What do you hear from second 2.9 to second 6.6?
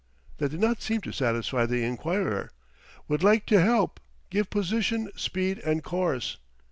WOULD LIKE TO HELP GIVE POSITION, SPEED, AND COURSE.